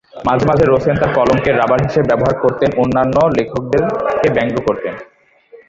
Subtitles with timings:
[0.27, 4.93] মাঝে মাঝে রোসেন তার কলমকে রবার হিসেবে ব্যবহার করতেন, অন্যান্য লেখকদেরকে ব্যঙ্গ করতেন।